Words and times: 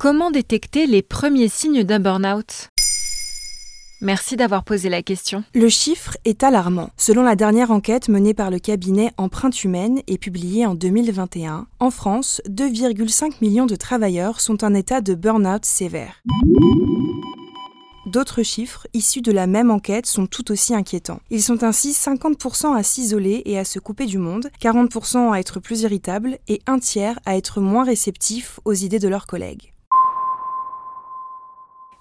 Comment 0.00 0.30
détecter 0.30 0.86
les 0.86 1.02
premiers 1.02 1.50
signes 1.50 1.84
d'un 1.84 2.00
burn-out? 2.00 2.70
Merci 4.00 4.36
d'avoir 4.36 4.64
posé 4.64 4.88
la 4.88 5.02
question. 5.02 5.44
Le 5.54 5.68
chiffre 5.68 6.16
est 6.24 6.42
alarmant. 6.42 6.88
Selon 6.96 7.22
la 7.22 7.36
dernière 7.36 7.70
enquête 7.70 8.08
menée 8.08 8.32
par 8.32 8.50
le 8.50 8.58
cabinet 8.58 9.12
Empreinte 9.18 9.62
Humaine 9.62 10.00
et 10.06 10.16
publiée 10.16 10.64
en 10.64 10.74
2021, 10.74 11.66
en 11.78 11.90
France, 11.90 12.40
2,5 12.48 13.42
millions 13.42 13.66
de 13.66 13.76
travailleurs 13.76 14.40
sont 14.40 14.64
en 14.64 14.72
état 14.72 15.02
de 15.02 15.14
burn-out 15.14 15.66
sévère. 15.66 16.22
D'autres 18.06 18.42
chiffres, 18.42 18.86
issus 18.94 19.20
de 19.20 19.32
la 19.32 19.46
même 19.46 19.70
enquête, 19.70 20.06
sont 20.06 20.26
tout 20.26 20.50
aussi 20.50 20.74
inquiétants. 20.74 21.20
Ils 21.28 21.42
sont 21.42 21.62
ainsi 21.62 21.92
50% 21.92 22.74
à 22.74 22.82
s'isoler 22.82 23.42
et 23.44 23.58
à 23.58 23.66
se 23.66 23.78
couper 23.78 24.06
du 24.06 24.16
monde, 24.16 24.48
40% 24.62 25.30
à 25.30 25.38
être 25.38 25.60
plus 25.60 25.82
irritables 25.82 26.38
et 26.48 26.62
un 26.66 26.78
tiers 26.78 27.18
à 27.26 27.36
être 27.36 27.60
moins 27.60 27.84
réceptifs 27.84 28.60
aux 28.64 28.72
idées 28.72 28.98
de 28.98 29.06
leurs 29.08 29.26
collègues. 29.26 29.74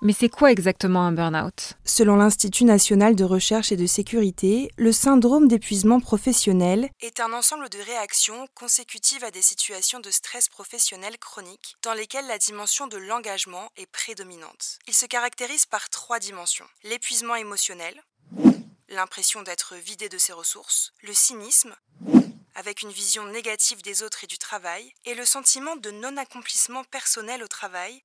Mais 0.02 0.14
c'est 0.14 0.30
quoi 0.30 0.50
exactement 0.50 1.02
un 1.02 1.12
burn-out? 1.12 1.74
Selon 1.84 2.16
l'Institut 2.16 2.64
national 2.64 3.18
de 3.18 3.26
recherche 3.26 3.74
et 3.74 3.76
de 3.76 3.86
sécurité, 3.86 4.72
le 4.78 4.94
syndrome 4.94 5.50
d'épuisement 5.50 6.00
professionnel 6.00 6.90
est 7.02 7.20
un 7.20 7.34
ensemble 7.34 7.68
de 7.68 7.80
réactions 7.80 8.48
consécutives 8.56 9.26
à 9.26 9.32
des 9.32 9.42
situations 9.42 10.00
de 10.00 10.10
stress 10.10 10.48
professionnel 10.48 11.18
chronique 11.18 11.76
dans 11.84 11.94
lesquelles 11.94 12.28
la 12.28 12.38
dimension 12.38 12.88
de 12.88 12.96
l'engagement 12.96 13.70
est 13.76 13.92
prédominante. 13.92 14.80
Il 14.88 14.94
se 14.94 15.06
caractérise 15.06 15.66
par 15.66 15.90
trois 15.90 16.20
dimensions. 16.20 16.68
L'épuisement 16.86 17.36
émotionnel, 17.36 18.02
l'impression 18.88 19.42
d'être 19.42 19.76
vidé 19.76 20.08
de 20.08 20.18
ses 20.18 20.32
ressources, 20.32 20.94
le 21.04 21.14
cynisme, 21.14 21.76
avec 22.56 22.84
une 22.84 22.92
vision 22.92 23.26
négative 23.26 23.82
des 23.82 24.02
autres 24.04 24.24
et 24.24 24.28
du 24.28 24.38
travail, 24.38 24.94
et 25.04 25.14
le 25.14 25.26
sentiment 25.26 25.76
de 25.76 25.92
non-accomplissement 25.92 26.86
personnel 26.86 27.44
au 27.44 27.48
travail, 27.48 28.02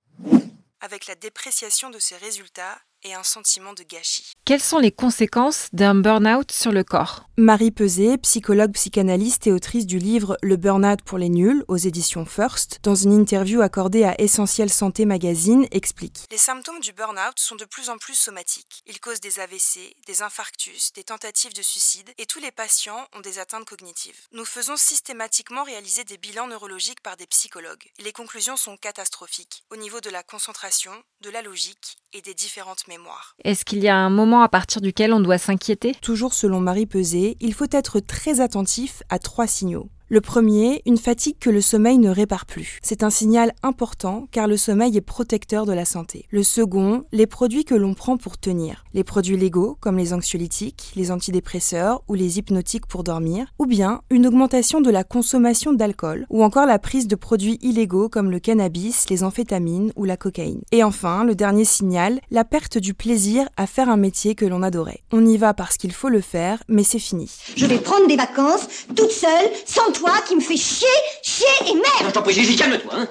avec 0.85 1.07
la 1.07 1.15
dépréciation 1.15 1.89
de 1.89 1.99
ses 1.99 2.17
résultats 2.17 2.79
et 3.05 3.15
un 3.15 3.23
sentiment 3.23 3.73
de 3.73 3.83
gâchis. 3.83 4.35
Quelles 4.45 4.61
sont 4.61 4.79
les 4.79 4.93
conséquences 4.93 5.69
d'un 5.73 5.95
burn-out 5.95 6.53
sur 6.53 6.73
le 6.73 6.85
corps? 6.85 7.27
Marie 7.37 7.73
Peset, 7.73 8.19
psychologue 8.19 8.71
psychanalyste 8.75 9.49
et 9.49 9.53
autrice 9.53 9.87
du 9.87 9.99
livre 9.99 10.39
Le 10.41 10.55
burn-out 10.55 11.03
pour 11.03 11.19
les 11.19 11.29
nuls 11.29 11.65
aux 11.67 11.77
éditions 11.77 12.25
First, 12.25 12.79
dans 12.85 12.95
une 12.95 13.11
interview 13.11 13.61
accordée 13.61 14.05
à 14.05 14.15
Essentiel 14.21 14.71
Santé 14.71 15.05
Magazine, 15.05 15.67
explique 15.73 16.27
Les 16.31 16.39
symptômes 16.39 16.79
du 16.79 16.93
burn-out 16.93 17.37
sont 17.37 17.57
de 17.57 17.65
plus 17.65 17.91
en 17.91 17.99
plus 17.99 18.15
somatiques. 18.15 18.85
Ils 18.87 19.01
causent 19.01 19.19
des 19.19 19.41
AVC, 19.41 19.97
des 20.07 20.23
infarctus, 20.23 20.93
des 20.93 21.03
tentatives 21.03 21.53
de 21.55 21.63
suicide 21.63 22.09
et 22.19 22.27
tous 22.27 22.39
les 22.39 22.53
patients 22.53 23.05
ont 23.17 23.21
des 23.21 23.41
atteintes 23.41 23.65
cognitives. 23.65 24.29
Nous 24.31 24.45
faisons 24.45 24.77
systématiquement 24.77 25.65
réaliser 25.65 26.05
des 26.05 26.19
bilans 26.19 26.47
neurologiques 26.47 27.03
par 27.03 27.17
des 27.17 27.27
psychologues. 27.27 27.91
Les 28.05 28.13
conclusions 28.13 28.57
sont 28.57 28.77
catastrophiques 28.77 29.65
au 29.73 29.77
niveau 29.77 30.01
de 30.01 30.11
la 30.11 30.23
concentration, 30.23 30.93
de 31.21 31.31
la 31.31 31.43
logique 31.43 31.97
et 32.13 32.23
des 32.23 32.35
différentes 32.35 32.87
mémoires. 32.87 33.35
Est-ce 33.43 33.65
qu'il 33.65 33.83
y 33.83 33.89
a 33.89 33.97
un 33.97 34.11
moment 34.11 34.43
à 34.43 34.49
partir 34.49 34.81
duquel 34.81 35.13
on 35.13 35.19
doit 35.19 35.39
s'inquiéter? 35.39 35.97
Toujours 35.97 36.33
selon 36.33 36.61
Marie 36.61 36.87
Peset, 36.87 37.24
il 37.41 37.55
faut 37.55 37.67
être 37.71 38.01
très 38.01 38.41
attentif 38.41 39.03
à 39.09 39.19
trois 39.19 39.47
signaux. 39.47 39.89
Le 40.11 40.21
premier, 40.21 40.83
une 40.85 40.99
fatigue 40.99 41.39
que 41.41 41.49
le 41.49 41.63
sommeil 41.63 41.97
ne 41.97 42.11
répare 42.11 42.45
plus. 42.45 42.79
C'est 42.83 43.03
un 43.03 43.09
signal 43.09 43.55
important 43.63 44.29
car 44.31 44.47
le 44.47 44.59
sommeil 44.59 44.95
est 44.99 45.01
protecteur 45.01 45.65
de 45.65 45.73
la 45.73 45.87
santé. 45.87 46.27
Le 46.29 46.43
second, 46.43 47.05
les 47.11 47.27
produits 47.27 47.65
que 47.65 47.75
l'on 47.75 47.95
prend 47.95 48.19
pour 48.19 48.37
tenir. 48.37 48.85
Les 48.93 49.03
produits 49.03 49.39
légaux 49.39 49.79
comme 49.81 49.97
les 49.97 50.13
anxiolytiques, 50.13 50.93
les 50.95 51.11
antidépresseurs 51.11 52.03
ou 52.07 52.13
les 52.13 52.39
hypnotiques 52.39 52.85
pour 52.85 53.03
dormir, 53.03 53.47
ou 53.59 53.65
bien 53.65 54.03
une 54.11 54.27
augmentation 54.27 54.83
de 54.83 54.91
la 54.91 55.05
consommation 55.05 55.73
d'alcool, 55.73 56.27
ou 56.29 56.45
encore 56.45 56.67
la 56.67 56.79
prise 56.79 57.09
de 57.09 57.17
produits 57.17 57.59
illégaux 57.63 58.11
comme 58.11 58.31
le 58.31 58.41
cannabis, 58.41 59.09
les 59.09 59.25
amphétamines 59.25 59.91
ou 59.97 60.05
la 60.05 60.19
cocaïne. 60.19 60.61
Et 60.71 60.85
enfin, 60.85 61.25
le 61.25 61.35
dernier 61.35 61.65
signal, 61.65 62.21
la 62.31 62.45
perte 62.45 62.77
du 62.77 62.93
plaisir 62.93 63.49
à 63.57 63.67
faire 63.67 63.89
un 63.89 63.97
métier 63.97 64.35
que 64.35 64.45
l'on 64.45 64.63
adorait. 64.63 65.03
On 65.13 65.25
y 65.25 65.39
va 65.39 65.55
parce 65.55 65.79
qu'il 65.79 65.93
faut 65.93 66.11
le 66.11 66.21
faire, 66.21 66.63
mais 66.69 66.85
c'est 66.85 66.99
fini. 66.99 67.31
Je 67.57 67.65
vais 67.65 67.79
prendre 67.79 68.07
des 68.07 68.17
vacances 68.17 68.69
toute 68.95 69.11
seule, 69.11 69.51
sans 69.65 69.94
toi 69.95 70.13
qui 70.27 70.37
me 70.37 70.41
fait 70.41 70.57
chier, 70.57 70.87
chier 71.23 71.47
et 71.67 71.75
merde 71.75 72.07
Je 72.07 72.11
t'en 72.11 72.23
prie, 72.23 72.57
calme-toi, 72.57 72.93
hein 72.95 73.09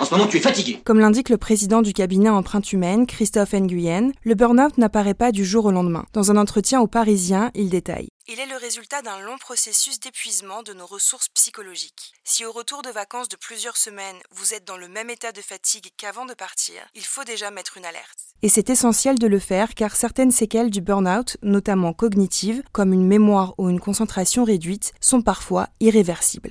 en 0.00 0.04
ce 0.04 0.10
moment, 0.10 0.26
tu 0.26 0.36
es 0.36 0.40
fatigué. 0.40 0.82
Comme 0.84 0.98
l'indique 0.98 1.28
le 1.28 1.38
président 1.38 1.80
du 1.80 1.92
cabinet 1.92 2.28
Empreinte 2.28 2.72
Humaine, 2.72 3.06
Christophe 3.06 3.54
Nguyen, 3.54 4.10
le 4.22 4.34
burn-out 4.34 4.76
n'apparaît 4.76 5.14
pas 5.14 5.30
du 5.30 5.44
jour 5.44 5.66
au 5.66 5.70
lendemain. 5.70 6.04
Dans 6.12 6.32
un 6.32 6.36
entretien 6.36 6.80
au 6.80 6.88
Parisien, 6.88 7.52
il 7.54 7.70
détaille. 7.70 8.08
Il 8.26 8.40
est 8.40 8.46
le 8.46 8.56
résultat 8.56 9.02
d'un 9.02 9.20
long 9.20 9.38
processus 9.38 10.00
d'épuisement 10.00 10.62
de 10.62 10.72
nos 10.72 10.86
ressources 10.86 11.28
psychologiques. 11.28 12.12
Si 12.24 12.44
au 12.44 12.52
retour 12.52 12.82
de 12.82 12.90
vacances 12.90 13.28
de 13.28 13.36
plusieurs 13.36 13.76
semaines, 13.76 14.20
vous 14.32 14.52
êtes 14.52 14.64
dans 14.64 14.76
le 14.76 14.88
même 14.88 15.10
état 15.10 15.30
de 15.30 15.40
fatigue 15.40 15.90
qu'avant 15.96 16.26
de 16.26 16.34
partir, 16.34 16.82
il 16.94 17.04
faut 17.04 17.24
déjà 17.24 17.50
mettre 17.50 17.76
une 17.76 17.86
alerte. 17.86 18.23
Et 18.44 18.50
c'est 18.50 18.68
essentiel 18.68 19.18
de 19.18 19.26
le 19.26 19.38
faire 19.38 19.74
car 19.74 19.96
certaines 19.96 20.30
séquelles 20.30 20.70
du 20.70 20.82
burn-out, 20.82 21.38
notamment 21.42 21.94
cognitives, 21.94 22.62
comme 22.72 22.92
une 22.92 23.06
mémoire 23.06 23.54
ou 23.56 23.70
une 23.70 23.80
concentration 23.80 24.44
réduite, 24.44 24.92
sont 25.00 25.22
parfois 25.22 25.70
irréversibles. 25.80 26.50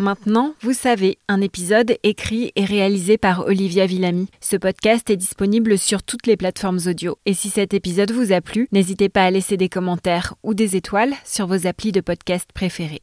Maintenant, 0.00 0.54
vous 0.62 0.72
savez, 0.72 1.18
un 1.28 1.40
épisode 1.40 1.96
écrit 2.02 2.50
et 2.56 2.64
réalisé 2.64 3.18
par 3.18 3.46
Olivia 3.46 3.86
Villamy. 3.86 4.26
Ce 4.40 4.56
podcast 4.56 5.08
est 5.10 5.16
disponible 5.16 5.78
sur 5.78 6.02
toutes 6.02 6.26
les 6.26 6.36
plateformes 6.36 6.80
audio. 6.86 7.16
Et 7.24 7.32
si 7.32 7.48
cet 7.48 7.72
épisode 7.72 8.10
vous 8.10 8.32
a 8.32 8.40
plu, 8.40 8.66
n'hésitez 8.72 9.08
pas 9.08 9.26
à 9.26 9.30
laisser 9.30 9.56
des 9.56 9.68
commentaires 9.68 10.34
ou 10.42 10.54
des 10.54 10.74
étoiles 10.74 11.14
sur 11.24 11.46
vos 11.46 11.68
applis 11.68 11.92
de 11.92 12.00
podcast 12.00 12.50
préférés. 12.52 13.00